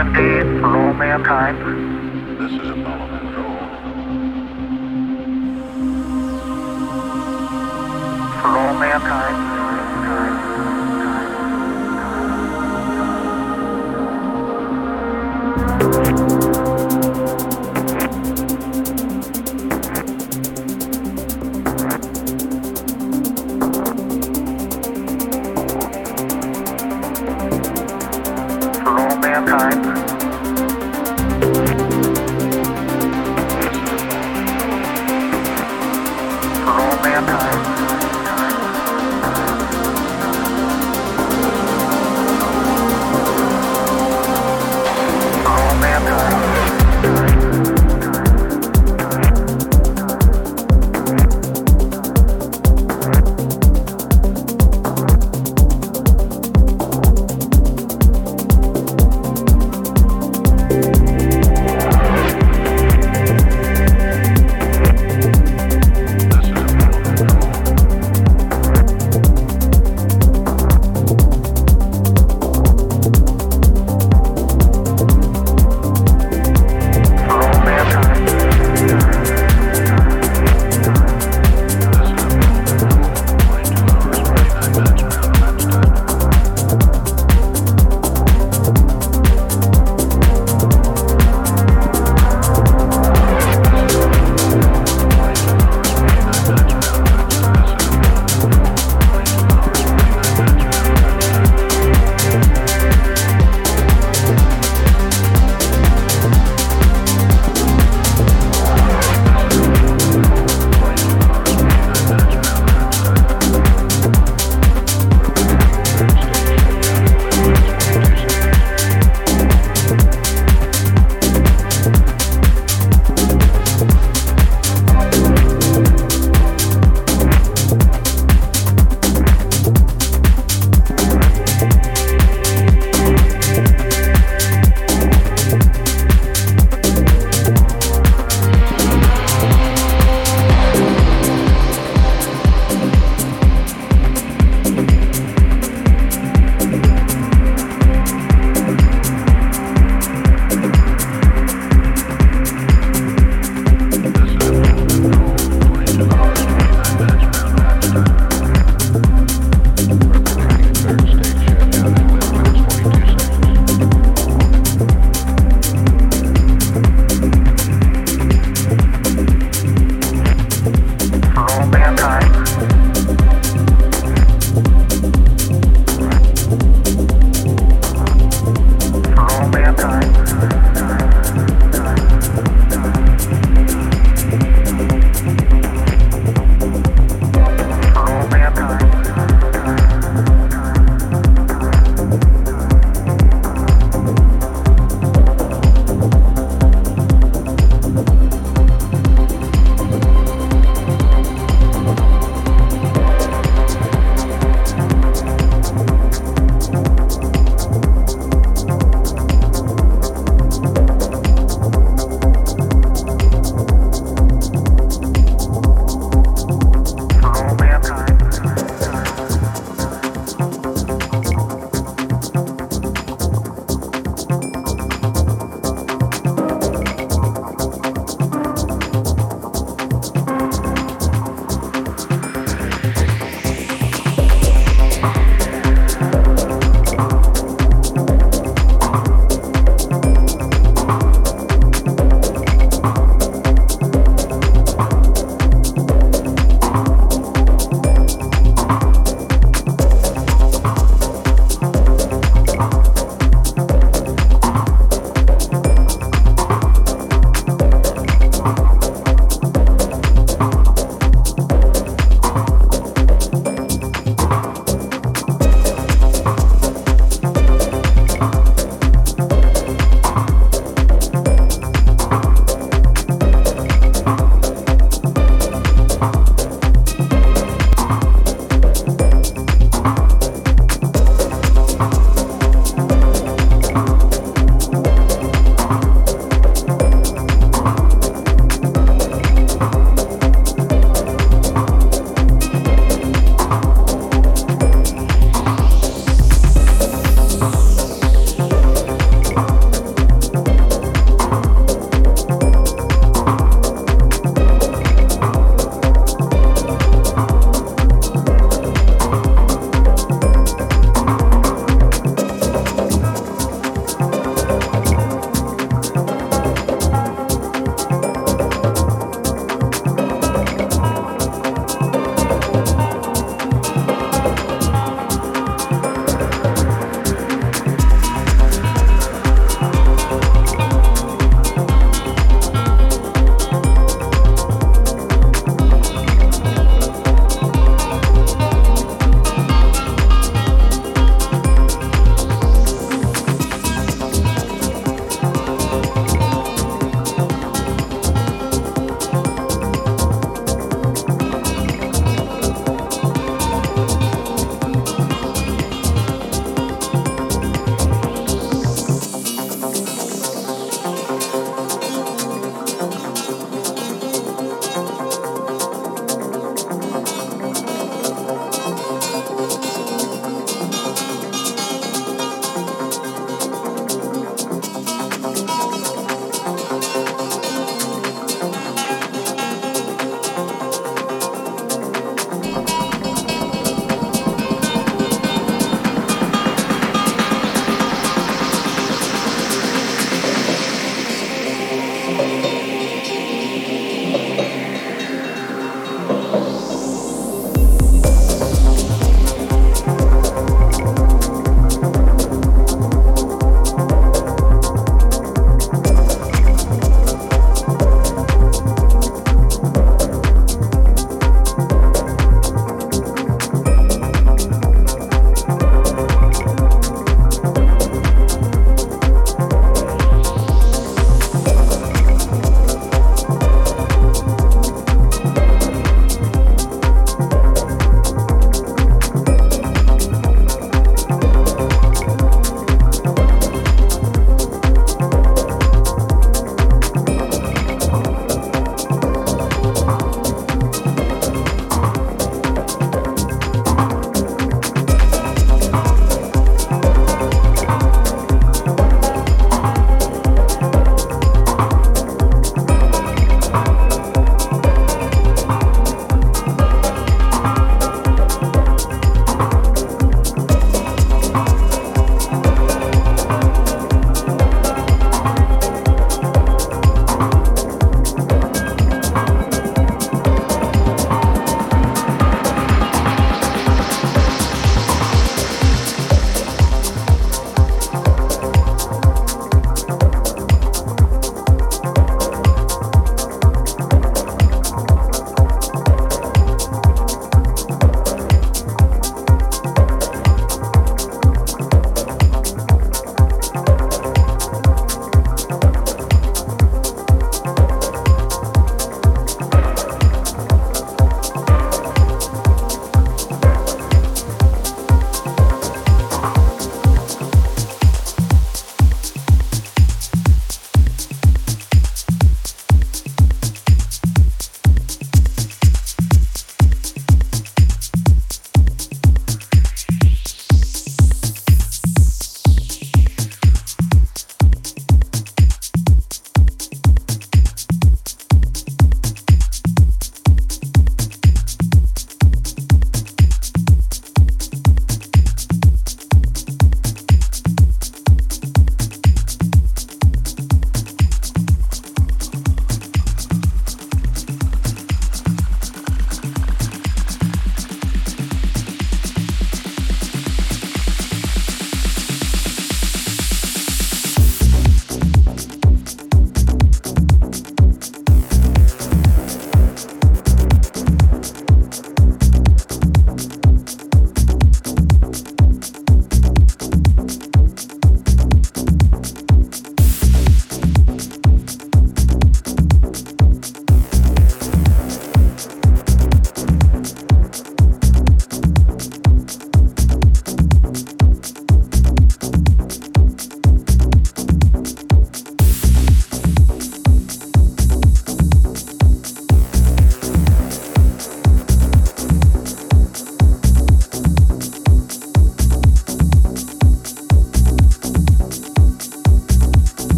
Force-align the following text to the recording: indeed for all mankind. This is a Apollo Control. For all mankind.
indeed 0.00 0.60
for 0.60 0.76
all 0.76 0.92
mankind. 0.92 1.58
This 2.38 2.52
is 2.52 2.68
a 2.68 2.72
Apollo 2.72 3.18
Control. 3.18 3.58
For 8.40 8.58
all 8.58 8.78
mankind. 8.78 9.47